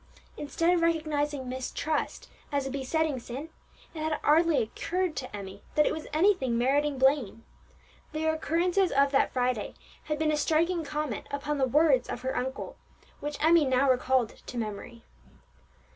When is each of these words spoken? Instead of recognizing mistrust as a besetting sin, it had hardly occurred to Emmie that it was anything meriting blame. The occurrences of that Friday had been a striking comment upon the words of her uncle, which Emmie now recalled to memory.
Instead 0.35 0.73
of 0.73 0.81
recognizing 0.81 1.47
mistrust 1.47 2.27
as 2.51 2.65
a 2.65 2.71
besetting 2.71 3.19
sin, 3.19 3.49
it 3.93 3.99
had 4.01 4.13
hardly 4.23 4.63
occurred 4.63 5.15
to 5.15 5.35
Emmie 5.35 5.61
that 5.75 5.85
it 5.85 5.93
was 5.93 6.07
anything 6.11 6.57
meriting 6.57 6.97
blame. 6.97 7.45
The 8.11 8.25
occurrences 8.25 8.91
of 8.91 9.11
that 9.11 9.31
Friday 9.31 9.75
had 10.05 10.17
been 10.17 10.31
a 10.31 10.37
striking 10.37 10.83
comment 10.83 11.27
upon 11.29 11.59
the 11.59 11.67
words 11.67 12.09
of 12.09 12.21
her 12.21 12.35
uncle, 12.35 12.77
which 13.19 13.37
Emmie 13.43 13.63
now 13.63 13.91
recalled 13.91 14.29
to 14.47 14.57
memory. 14.57 15.03